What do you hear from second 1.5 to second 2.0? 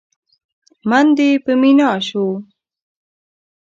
مينا